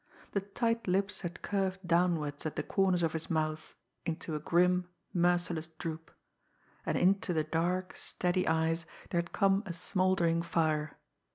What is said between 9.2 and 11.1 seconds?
had come a smouldering fire.